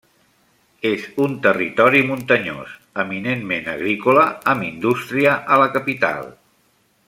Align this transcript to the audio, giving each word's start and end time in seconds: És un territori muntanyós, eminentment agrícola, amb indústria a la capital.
És 0.91 1.03
un 1.25 1.35
territori 1.43 2.01
muntanyós, 2.07 2.71
eminentment 3.05 3.69
agrícola, 3.75 4.27
amb 4.55 4.69
indústria 4.71 5.37
a 5.57 5.63
la 5.65 5.73
capital. 5.79 6.31